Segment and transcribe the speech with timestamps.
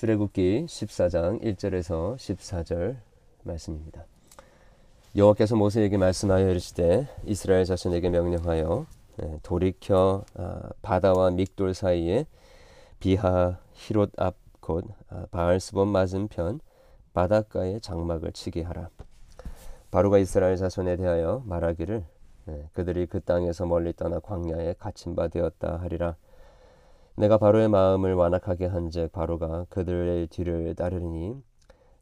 [0.00, 2.96] 출애굽기 14장 1절에서 14절
[3.42, 4.06] 말씀입니다.
[5.14, 8.86] 여호와께서 모세에게 말씀하여 이르시되 이스라엘 자손에게 명령하여
[9.22, 12.24] 예, 돌이켜 아, 바다와 믹돌 사이에
[12.98, 16.60] 비하 히롯 앞곧 아, 바알스본 맞은편
[17.12, 18.88] 바닷가에 장막을 치게 하라.
[19.90, 22.04] 바로가 이스라엘 자손에 대하여 말하기를
[22.48, 26.16] 예, 그들이 그 땅에서 멀리 떠나 광야에 갇힌 바 되었다 하리라.
[27.20, 31.34] 내가 바로의 마음을 완악하게 한즉 바로가 그들의 뒤를 따르리니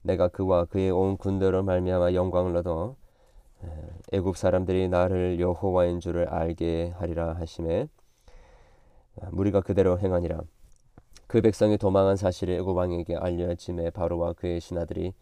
[0.03, 2.95] 내가 그와 그의 온 군대로 말미암아 영광을 얻어
[4.13, 7.89] 애굽 사람들이 나를 여호와인 줄을 알게 하리라 하심에
[9.33, 10.41] 무리가 그대로 행하니라.
[11.27, 15.15] 그 백성이 도망한 사실을 애굽 왕에게 알려짐에 바로와 그의 신하들이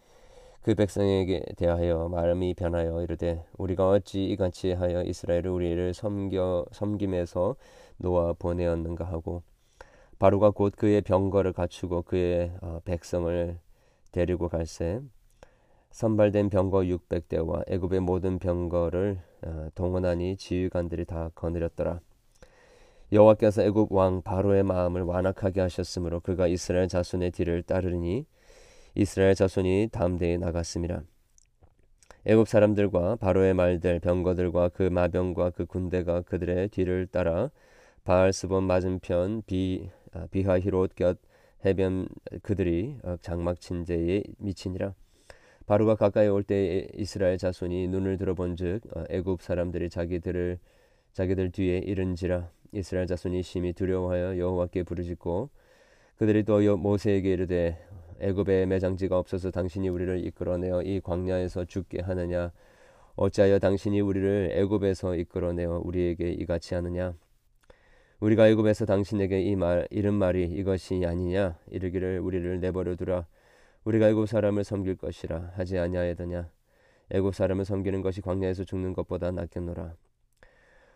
[0.61, 7.57] 그 백성에게 대하여 마음이 변하여 이르되 우리가 어찌 이같이 하여 이스라엘을 우리를 섬겨 섬김에서
[7.97, 9.43] 놓아 보내었는가 하고
[10.19, 13.59] 바로가 곧 그의 병거를 갖추고 그의 어, 백성을
[14.13, 15.01] 데리고 갈새
[15.91, 22.01] 선발된 병거 600대와 애굽의 모든 병거를 어, 동원하니 지휘관들이 다 거느렸더라.
[23.13, 28.27] 여호와께서 애굽 왕 바로의 마음을 완악하게 하셨으므로 그가 이스라엘 자손의 뒤를 따르니
[28.95, 31.03] 이스라엘 자손이 담대히 나갔습니다.
[32.25, 37.51] 애굽 사람들과 바로의 말들 병거들과 그 마병과 그 군대가 그들의 뒤를 따라
[38.05, 41.19] 바알스본 맞은편 비 아, 비하히롯 곁
[41.65, 42.09] 해변
[42.43, 44.95] 그들이 어, 장막 친제에 미치니라.
[45.67, 50.59] 바로가 가까이 올 때 이스라엘 자손이 눈을 들어본즉 어, 애굽 사람들이 자기들을
[51.13, 52.51] 자기들 뒤에 이른지라.
[52.73, 55.51] 이스라엘 자손이 심히 두려워하여 여호와께 부르짖고
[56.17, 57.79] 그들이 또 모세에게 이르되
[58.21, 62.53] 애굽에 매장지가 없어서 당신이 우리를 이끌어내어 이 광야에서 죽게 하느냐?
[63.17, 67.15] 어찌하여 당신이 우리를 애굽에서 이끌어내어 우리에게 이같이 하느냐
[68.21, 71.59] 우리가 애굽에서 당신에게 이 말 이런 말이 이것이 아니냐?
[71.71, 73.27] 이르기를 우리를 내버려 두라.
[73.85, 76.51] 우리가 애굽 사람을 섬길 것이라 하지 아니하였더냐?
[77.11, 79.95] 애굽 사람을 섬기는 것이 광야에서 죽는 것보다 낫겠노라.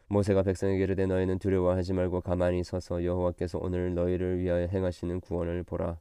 [0.08, 5.98] 모세가 백성에게 이르되 너희는 두려워하지 말고 가만히 서서 여호와께서 오늘 너희를 위하여 행하시는 구원을 보라.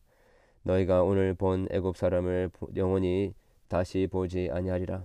[0.64, 3.34] 너희가 오늘 본 애굽 사람을 영원히
[3.68, 5.04] 다시 보지 아니하리라.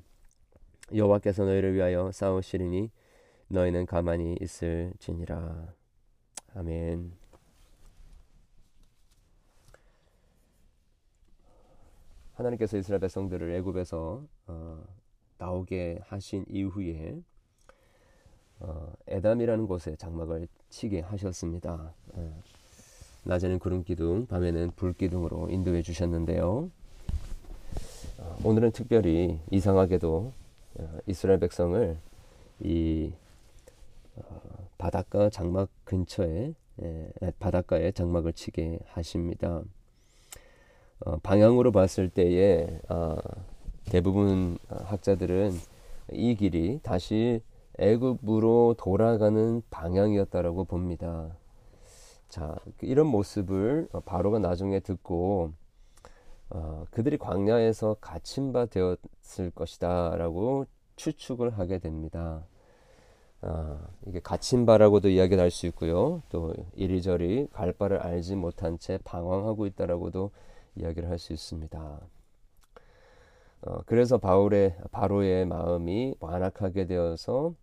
[0.94, 2.90] 여호와께서 너희를 위하여 싸우시리니
[3.48, 5.74] 너희는 가만히 있을지니라
[6.54, 7.12] 아멘.
[12.34, 14.84] 하나님께서 이스라엘 백성들을 애굽에서 어,
[15.38, 17.20] 나오게 하신 이후에
[18.60, 21.92] 어, 에담이라는 곳에 장막을 치게 하셨습니다.
[22.12, 22.42] 어,
[23.24, 26.70] 낮에는 구름 기둥, 밤에는 불 기둥으로 인도해 주셨는데요.
[28.18, 30.32] 어, 오늘은 특별히 이상하게도
[30.76, 31.98] 어, 이스라엘 백성을
[32.60, 33.12] 이
[34.16, 39.62] 어, 바닷가 장막 근처에 에, 바닷가에 장막을 치게 하십니다.
[41.06, 43.16] 어, 방향으로 봤을 때에 어,
[43.86, 45.52] 대부분 학자들은
[46.12, 47.40] 이 길이 다시
[47.78, 51.34] 애굽으로 돌아가는 방향이었다라고 봅니다.
[52.28, 55.52] 자, 이런 모습을 바로가 나중에 듣고
[56.50, 60.66] 어, 그들이 광야에서 갇힌 바 되었을 것이다라고
[60.96, 62.44] 추측을 하게 됩니다.
[63.46, 66.22] 아, 이게 갇힌 바라고도 이야기를 할수 있고요.
[66.30, 70.30] 또 이리저리 갈 바를 알지 못한 채 방황하고 있다라고도
[70.76, 72.00] 이야기를 할 수 있습니다.
[73.62, 77.54] 어, 그래서 바울의 바로의 마음이 완악하게 되어서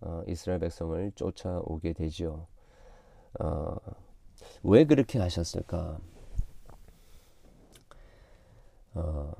[0.00, 2.46] 어, 이스라엘 백성을 쫓아오게 되지요.
[3.40, 3.76] 어,
[4.62, 5.98] 왜 그렇게 하셨을까?
[8.94, 9.32] 어,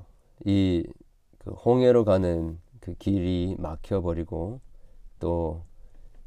[0.45, 4.59] 이그 홍해로 가는 그 길이 막혀버리고
[5.19, 5.63] 또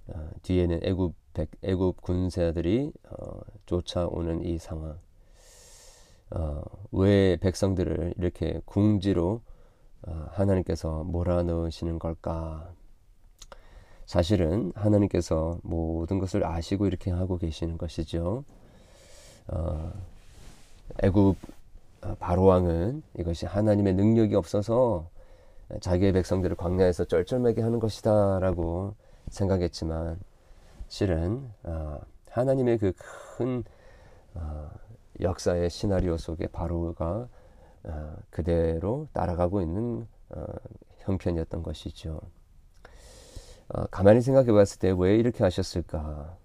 [0.09, 4.99] 어, 뒤에는 애굽 백, 애굽 군사들이 어, 쫓아오는 이 상황.
[6.31, 9.41] 어, 왜 백성들을 이렇게 궁지로
[10.07, 12.73] 어, 하나님께서 몰아넣으시는 걸까?
[14.07, 18.45] 사실은 하나님께서 모든 것을 아시고 이렇게 하고 계시는 것이죠.
[19.49, 19.93] 어,
[21.03, 21.37] 애굽
[22.03, 25.09] 어, 바로 왕은 이것이 하나님의 능력이 없어서
[25.81, 28.95] 자기의 백성들을 광야에서 쩔쩔매게 하는 것이다라고
[29.29, 30.19] 생각했지만
[30.89, 32.01] 실은 어,
[32.31, 33.65] 하나님의 그큰
[34.35, 34.71] 어,
[35.21, 37.29] 역사의 시나리오 속에 바로가
[37.85, 40.45] 어, 그대로 따라가고 있는 어,
[40.99, 42.21] 형편이었던 것이죠.
[43.69, 46.37] 어, 가만히 생각해 봤을 때 왜 이렇게 하셨을까?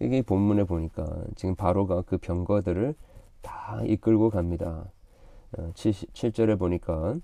[0.00, 1.06] 이게 본문에 보니까
[1.36, 2.94] 지금 바로가 그 병거들을
[3.42, 4.90] 다 이끌고 갑니다.
[5.74, 7.16] 7, 어, 7절에 보니까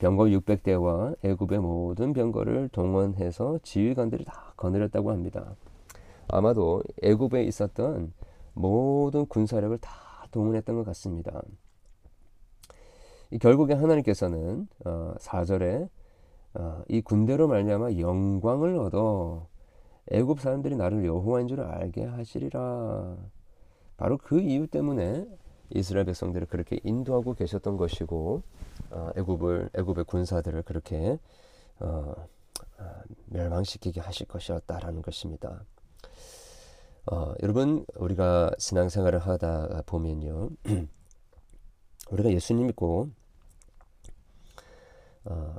[0.00, 5.54] 병거 600대와 애굽의 모든 병거를 동원해서 지휘관들이 다 거느렸다고 합니다.
[6.26, 8.12] 아마도 애굽에 있었던
[8.54, 11.42] 모든 군사력을 다 동원했던 것 같습니다.
[13.40, 15.88] 결국에 하나님께서는 어, 4절에
[16.54, 19.48] 어, 이 군대로 말미암아 영광을 얻어
[20.10, 23.18] 애굽 사람들이 나를 여호와인 줄 알게 하시리라.
[23.98, 25.26] 바로 그 이유 때문에
[25.68, 28.42] 이스라엘 백성들을 그렇게 인도하고 계셨던 것이고
[28.90, 31.18] 어, 애굽을 애굽의 군사들을 그렇게
[31.78, 32.14] 어,
[32.78, 32.84] 어,
[33.26, 35.64] 멸망시키게 하실 것이었다라는 것입니다.
[37.10, 40.50] 어, 여러분 우리가 신앙생활을 하다 보면요
[42.10, 43.10] 우리가 예수님 믿고
[45.24, 45.56] 어,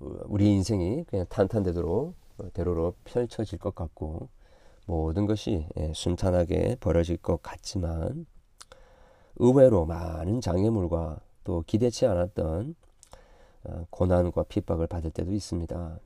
[0.00, 2.14] 우리 인생이 그냥 탄탄대로로
[2.54, 4.28] 대로로 펼쳐질 것 같고
[4.86, 8.26] 모든 것이 예, 순탄하게 벌어질 것 같지만
[9.36, 12.74] 의외로 많은 장애물과 또 기대치 않았던
[13.64, 16.00] 어, 고난과 핍박을 받을 때도 있습니다.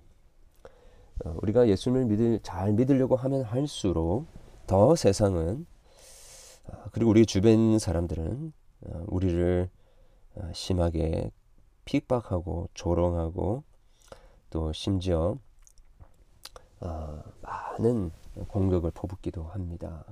[1.25, 4.27] 어, 우리가 예수님을 믿을 잘 믿으려고 하면 할수록
[4.67, 5.67] 더 세상은
[6.69, 8.53] 어, 그리고 우리 주변 사람들은
[9.07, 9.71] 우리를
[10.53, 11.31] 심하게
[11.87, 13.65] 핍박하고 조롱하고
[14.51, 15.39] 또 심지어
[17.41, 18.11] 많은
[18.49, 20.05] 공격을 퍼붓기도 합니다.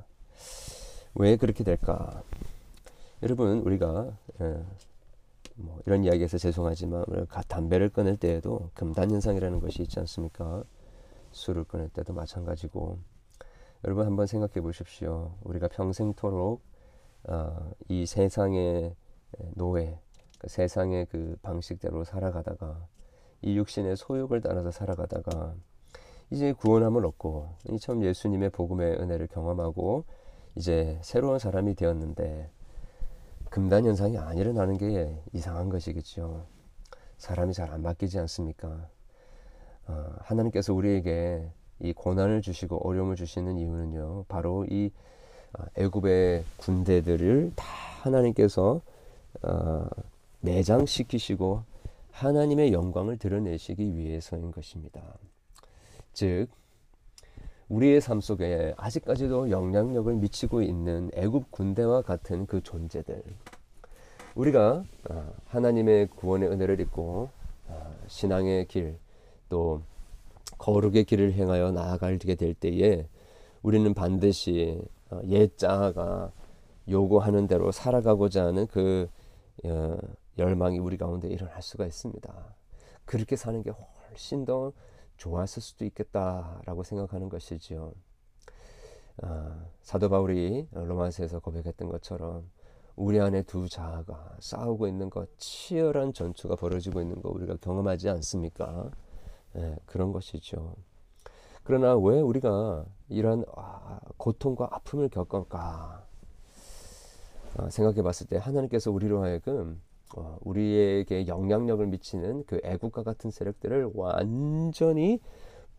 [1.14, 2.22] 왜 그렇게 될까?
[3.22, 4.16] 여러분 우리가
[5.54, 7.04] 뭐 이런 이야기에서 죄송하지만
[7.48, 10.64] 담배를 끊을 때에도 금단 현상이라는 것이 있지 않습니까?
[11.32, 12.98] 술을 끊을 때도 마찬가지고
[13.84, 15.34] 여러분 한번 생각해 보십시오.
[15.42, 16.62] 우리가 평생토록
[17.24, 18.94] 어, 이 세상의
[19.54, 19.98] 노예,
[20.38, 22.86] 그 세상의 그 방식대로 살아가다가
[23.42, 25.54] 이 육신의 소욕을 따라서 살아가다가
[26.30, 27.48] 이제 구원함을 얻고
[27.80, 30.04] 처음 예수님의 복음의 은혜를 경험하고
[30.56, 32.50] 이제 새로운 사람이 되었는데
[33.54, 36.44] 금단 현상이 안 일어나는 게 이상한 것이겠죠.
[37.18, 38.88] 사람이 잘 안 바뀌지 않습니까?
[39.86, 44.24] 어, 하나님께서 우리에게 이 고난을 주시고 어려움을 주시는 이유는요.
[44.26, 44.90] 바로 이
[45.56, 47.64] 어, 애굽의 군대들을 다
[48.02, 48.80] 하나님께서
[49.42, 49.86] 어,
[50.40, 51.62] 매장시키시고
[52.10, 55.00] 하나님의 영광을 드러내시기 위해서인 것입니다.
[56.12, 56.48] 즉
[57.74, 63.20] 우리의 삶 속에 아직까지도 영향력을 미치고 있는 애굽 군대와 같은 그 존재들.
[64.36, 67.30] 우리가 아, 하나님의 구원의 은혜를 입고
[67.68, 68.96] 아, 신앙의 길,
[69.48, 69.82] 또
[70.56, 73.08] 거룩의 길을 행하여 나아가게 될 때에
[73.62, 74.80] 우리는 반드시
[75.10, 76.30] 어, 옛 자아가
[76.88, 79.08] 요구하는 대로 살아가고자 하는 그
[79.64, 79.98] 어,
[80.38, 82.32] 열망이 우리 가운데 일어날 수가 있습니다.
[83.04, 83.72] 그렇게 사는 게
[84.10, 84.72] 훨씬 더
[85.16, 87.92] 좋았을 수도 있겠다라고 생각하는 것이지요.
[89.22, 92.50] 아, 사도 바울이 로마서에서 고백했던 것처럼
[92.96, 98.90] 우리 안에 두 자아가 싸우고 있는 것, 치열한 전투가 벌어지고 있는 거 우리가 경험하지 않습니까?
[99.52, 100.76] 네, 그런 것이죠.
[101.64, 106.06] 그러나 왜 우리가 이런 아, 고통과 아픔을 겪을까?
[107.56, 109.80] 아, 생각해 봤을 때 하나님께서 우리로 하여금
[110.16, 115.20] 어, 우리에게 영향력을 미치는 그 애국과 같은 세력들을 완전히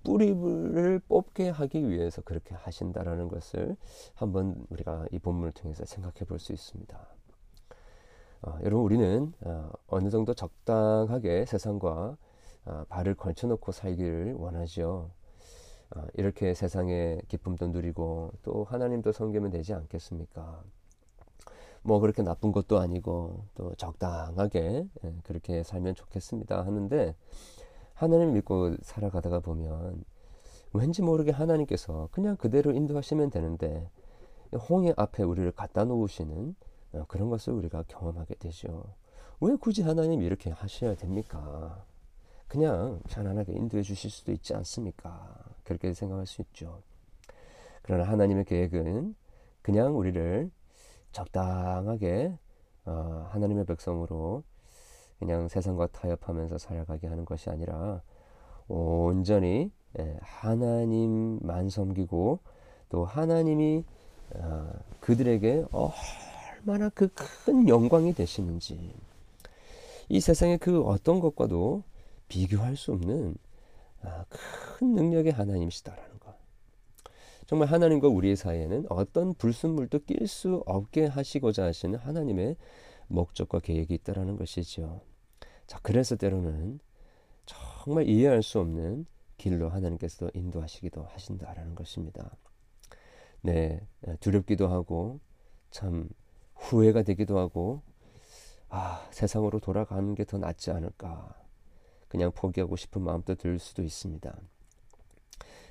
[0.03, 3.75] 뿌리를 뽑게 하기 위해서 그렇게 하신다라는 것을
[4.13, 7.07] 한번 우리가 이 본문을 통해서 생각해 볼 수 있습니다.
[8.43, 12.17] 어, 여러분 우리는 어, 어느 정도 적당하게 세상과
[12.65, 15.11] 어, 발을 걸쳐놓고 살기를 원하죠.
[15.95, 20.63] 어, 이렇게 세상의 기쁨도 누리고 또 하나님도 섬기면 되지 않겠습니까?
[21.85, 27.15] 뭐 그렇게 나쁜 것도 아니고 또 적당하게 예, 그렇게 살면 좋겠습니다 하는데
[27.93, 30.03] 하나님 믿고 살아가다가 보면
[30.73, 33.89] 왠지 모르게 하나님께서 그냥 그대로 인도하시면 되는데
[34.69, 36.55] 홍해 앞에 우리를 갖다 놓으시는
[36.93, 38.83] 어, 그런 것을 우리가 경험하게 되죠.
[39.39, 41.85] 왜 굳이 하나님 이렇게 하셔야 됩니까?
[42.47, 45.35] 그냥 편안하게 인도해 주실 수도 있지 않습니까?
[45.63, 46.81] 그렇게 생각할 수 있죠.
[47.83, 49.15] 그러나 하나님의 계획은
[49.61, 50.49] 그냥 우리를
[51.15, 52.37] 적당하게
[52.85, 54.43] 어, 하나님의 백성으로
[55.19, 58.01] 그냥 세상과 타협하면서 살아가게 하는 것이 아니라
[58.67, 62.39] 온전히 예, 하나님만 섬기고
[62.89, 63.85] 또 하나님이
[64.35, 64.69] 어,
[64.99, 67.07] 그들에게 얼마나 그
[67.45, 68.91] 큰 영광이 되시는지
[70.09, 71.83] 이 세상의 그 어떤 것과도
[72.27, 73.35] 비교할 수 없는
[74.01, 76.14] 아, 큰 능력의 하나님이시다라는
[77.45, 82.55] 정말 하나님과 우리의 사이에는 어떤 불순물도 낄 수 없게 하시고자 하시는 하나님의
[83.07, 85.01] 목적과 계획이 있다라는 것이지요.
[85.67, 86.79] 자, 그래서 때로는
[87.45, 89.05] 정말 이해할 수 없는
[89.37, 92.35] 길로 하나님께서 인도하시기도 하신다라는 것입니다.
[93.41, 93.79] 네,
[94.21, 95.19] 두렵기도 하고
[95.69, 96.09] 참
[96.55, 97.83] 후회가 되기도 하고
[98.69, 101.35] 아, 세상으로 돌아가는 게 더 낫지 않을까.
[102.07, 104.35] 그냥 포기하고 싶은 마음도 들 수도 있습니다.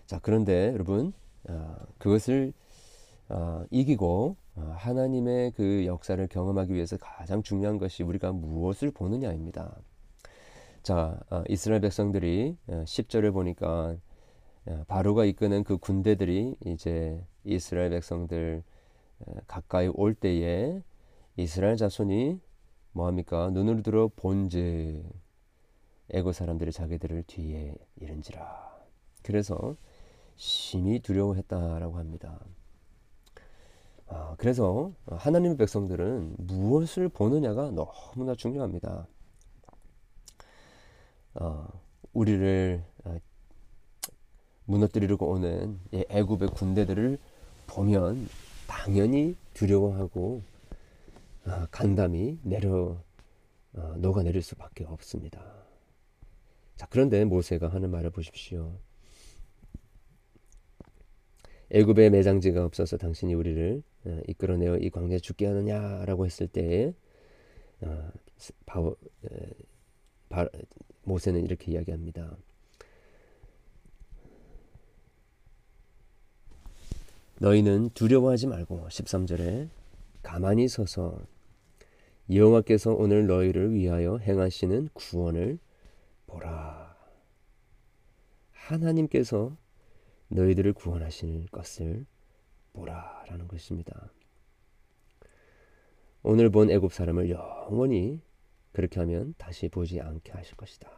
[0.07, 1.24] 자, 그런데 여러분 어,
[1.98, 2.52] 그것을
[3.28, 9.76] 어, 이기고 어, 하나님의 그 역사를 경험하기 위해서 가장 중요한 것이 우리가 무엇을 보느냐입니다.
[10.82, 13.96] 자, 어, 이스라엘 백성들이 10절을 어, 보니까
[14.66, 18.62] 어, 바로가 이끄는 그 군대들이 이제 이스라엘 백성들
[19.46, 20.82] 가까이 올 때에
[21.36, 22.40] 이스라엘 자손이
[22.92, 23.50] 뭐합니까?
[23.50, 25.02] 눈을 들어 본즉
[26.12, 28.74] 애고 사람들이 자기들을 뒤에 이른지라.
[29.22, 29.76] 그래서
[30.37, 32.41] 심히 두려워했다라고 합니다.
[34.07, 39.07] 아, 그래서 하나님의 백성들은 무엇을 보느냐가 너무나 중요합니다.
[41.35, 41.69] 어,
[42.12, 43.17] 우리를 어,
[44.67, 47.19] 무너뜨리려고 오는 애굽의 군대들을
[47.67, 48.29] 보면
[48.67, 50.43] 당연히 두려워하고
[51.47, 52.97] 어, 간담이 내려
[53.75, 55.43] 어, 녹아내릴 수밖에 없습니다.
[56.76, 58.79] 자 그런데 모세가 하는 말을 보십시오.
[61.75, 66.95] 애굽에 매장지가 없어서 당신이 우리를 어, 이끌어내어 이 광야에 죽게 하느냐라고 했을 때에
[67.81, 68.11] 어,
[68.64, 68.97] 바오,
[70.28, 70.47] 바,
[71.02, 72.37] 모세는 이렇게 이야기합니다.
[77.40, 79.69] 너희는 두려워하지 말고 13절에
[80.23, 81.26] 가만히 서서
[82.33, 85.59] 여호와께서 오늘 너희를 위하여 행하시는 구원을
[86.28, 86.95] 보라.
[88.52, 89.57] 하나님께서
[90.35, 92.07] 너희들을 구원하실 것을
[92.73, 94.11] 보라라는 것입니다.
[96.23, 98.21] 오늘 본 애굽 사람을 영원히
[98.73, 100.91] 그렇게 하면 다시 보지 않게 하실 것이다.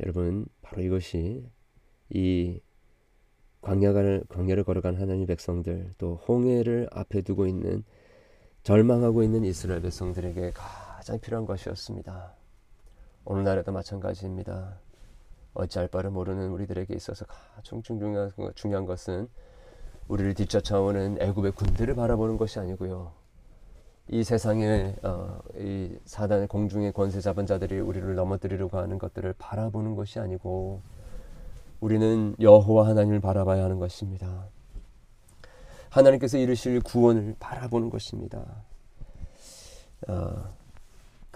[0.00, 1.48] 여러분 바로 이것이
[2.10, 2.60] 이
[3.60, 7.84] 광야를 광야를 걸어간 하나님 백성들 또 홍해를 앞에 두고 있는
[8.62, 12.34] 절망하고 있는 이스라엘 백성들에게 가장 필요한 것이었습니다.
[13.24, 14.80] 오늘날에도 마찬가지입니다.
[15.58, 19.28] 어찌할 바를 모르는 우리들에게 있어서 가장 중요한, 중요한 것은
[20.08, 23.12] 우리를 뒤쫓아오는 애굽의 군대를 바라보는 것이 아니고요.
[24.10, 30.18] 이 세상의 어, 이 사단의 공중의 권세 잡은 자들이 우리를 넘어뜨리려고 하는 것들을 바라보는 것이
[30.18, 30.80] 아니고
[31.80, 34.46] 우리는 여호와 하나님을 바라봐야 하는 것입니다.
[35.90, 38.64] 하나님께서 이르실 구원을 바라보는 것입니다.
[40.08, 40.57] 어,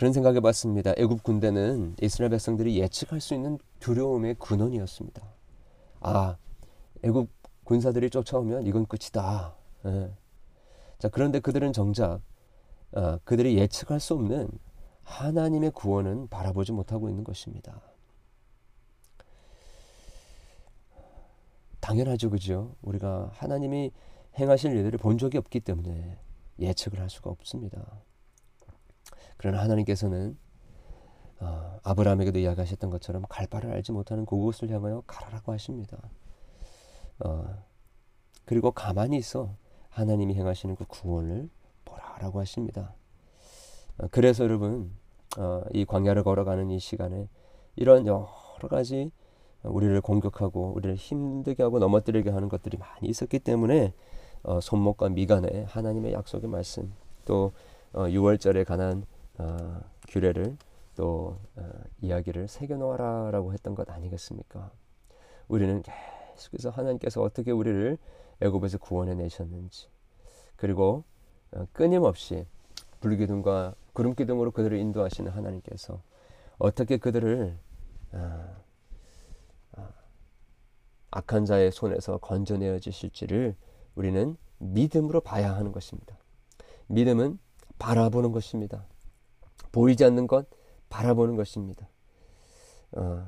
[0.03, 0.93] 그런 생각해 봤습니다.
[0.97, 5.23] 애굽 군대는 이스라엘 백성들이 예측할 수 있는 두려움의 근원이었습니다.
[6.01, 6.37] 아,
[7.05, 7.31] 애굽
[7.63, 9.55] 군사들이 쫓아오면 이건 끝이다.
[9.85, 10.11] 예.
[10.99, 12.21] 자, 그런데 그들은 정작
[12.91, 14.51] 어, 그들이 예측할 수 없는
[15.05, 17.81] 하나님의 구원은 바라보지 못하고 있는 것입니다.
[21.79, 22.75] 당연하죠, 그죠?
[22.83, 23.93] 우리가 하나님이
[24.37, 26.19] 행하실 일들을 본 적이 없기 때문에
[26.59, 28.03] 예측을 할 수가 없습니다.
[29.37, 30.37] 그러나 하나님께서는
[31.41, 35.99] 어, 아브라함에게도 이야기하셨던 것처럼 갈 바를 알지 못하는 그곳을 향하여 가라라고 하십니다.
[37.25, 37.45] 어,
[38.45, 39.57] 그리고 가만히 있어
[39.89, 41.51] 하나님이 행하시는 그 구원을
[41.85, 42.95] 보라라고 하십니다.
[43.99, 44.93] 어, 그래서 여러분
[45.39, 47.29] 어, 이 광야를 걸어가는 이 시간에
[47.77, 49.11] 이런 여러 가지
[49.63, 53.95] 우리를 공격하고 우리를 힘들게 하고 넘어뜨리게 하는 것들이 많이 있었기 때문에
[54.43, 56.93] 어, 손목과 미간에 하나님의 약속의 말씀
[57.25, 57.53] 또
[57.93, 59.05] 어, 6월절에 관한
[59.39, 60.57] 어, 규례를
[60.97, 61.71] 또 어,
[62.01, 64.71] 이야기를 새겨놓아라라고 했던 것 아니겠습니까?
[65.49, 67.99] 우리는 계속해서 하나님께서 어떻게 우리를
[68.41, 69.89] 애굽에서 구원해 내셨는지
[70.57, 71.05] 그리고
[71.53, 72.47] 어, 끊임없이
[73.01, 76.03] 불기둥과 구름 기둥으로 그들을 인도하시는 하나님께서
[76.59, 77.59] 어떻게 그들을
[78.13, 78.63] 어,
[81.11, 83.55] 악한 자의 손에서 건져내어 주실지를
[83.95, 86.17] 우리는 믿음으로 봐야 하는 것입니다.
[86.87, 87.39] 믿음은
[87.83, 88.85] 바라보는 것입니다.
[89.73, 90.47] 보이지 않는 것
[90.89, 91.89] 바라보는 것입니다.
[92.93, 93.27] 어,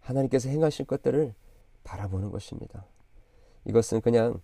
[0.00, 1.34] 하나님께서 행하실 것들을
[1.82, 2.84] 바라보는 것입니다.
[3.64, 4.42] 이것은 그냥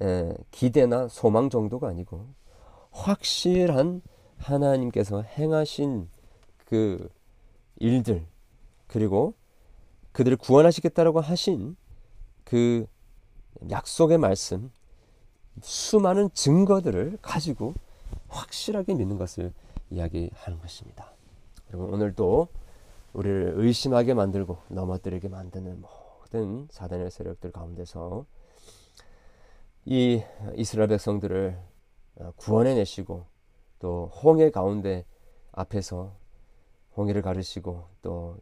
[0.00, 2.26] 에, 기대나 소망 정도가 아니고
[2.90, 4.02] 확실한
[4.38, 6.08] 하나님께서 행하신
[6.66, 7.08] 그
[7.76, 8.26] 일들
[8.88, 9.34] 그리고
[10.10, 11.76] 그들을 구원하시겠다라고 하신
[12.42, 12.88] 그
[13.70, 14.72] 약속의 말씀,
[15.60, 17.74] 수많은 증거들을 가지고
[18.32, 19.52] 확실하게 믿는 것을
[19.90, 21.12] 이야기하는 것입니다.
[21.68, 22.48] 여러분 오늘도
[23.12, 28.24] 우리를 의심하게 만들고 넘어뜨리게 만드는 모든 사단의 세력들 가운데서
[29.84, 30.22] 이
[30.56, 31.58] 이스라엘 백성들을
[32.36, 33.26] 구원해 내시고
[33.78, 35.04] 또 홍해 가운데
[35.52, 36.16] 앞에서
[36.96, 38.38] 홍해를 가르시고 또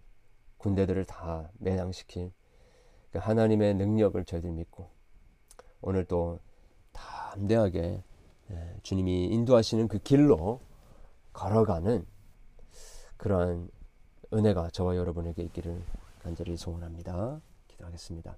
[0.59, 2.33] 군대들을 다 매장시킨
[3.11, 4.89] 그 하나님의 능력을 저희들 믿고
[5.81, 6.39] 오늘 또
[6.93, 8.03] 담대하게 예,
[8.83, 10.61] 주님이 인도하시는 그 길로
[11.33, 12.07] 걸어가는
[13.17, 13.71] 그러한
[14.33, 15.83] 은혜가 저와 여러분에게 있기를
[16.23, 17.41] 간절히 소원합니다.
[17.69, 18.37] 기도하겠습니다.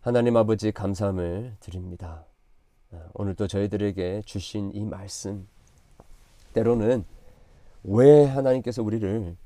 [0.00, 2.26] 하나님 아버지 감사함을 드립니다.
[2.92, 5.48] 아, 오늘도 저희들에게 주신 이 말씀
[6.52, 7.04] 때로는
[7.84, 9.36] 왜 하나님께서 우리를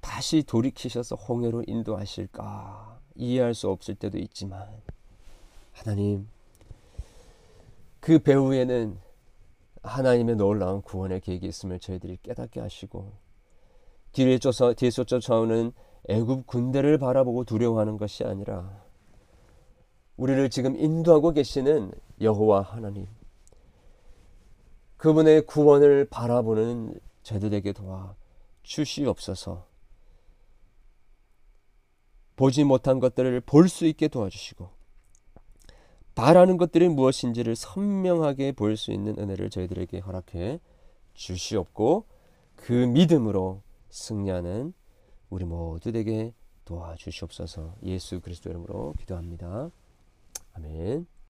[0.00, 4.68] 다시 돌이키셔서 홍해로 인도하실까 이해할 수 없을 때도 있지만
[5.72, 6.28] 하나님
[8.02, 8.98] 그 배후에는
[9.84, 13.12] 하나님의 놀라운 구원의 계획이 있음을 저희들이 깨닫게 하시고
[14.10, 15.72] 뒤에 쫓아 뒤에서 쫓아오는
[16.08, 18.82] 애굽 군대를 바라보고 두려워하는 것이 아니라
[20.16, 23.06] 우리를 지금 인도하고 계시는 여호와 하나님
[24.96, 28.16] 그분의 구원을 바라보는 저들에게 도와
[28.64, 29.64] 주시옵소서.
[32.34, 34.81] 보지 못한 것들을 볼 수 있게 도와주시고
[36.14, 40.60] 바라는 것들이 무엇인지를 선명하게 볼수 있는 은혜를 저희들에게 허락해
[41.14, 42.04] 주시옵고
[42.56, 44.74] 그 믿음으로 승리하는
[45.30, 46.32] 우리 모두에게
[46.64, 49.70] 도와주시옵소서 예수 그리스도 이름으로 기도합니다.
[50.54, 51.06] 아멘.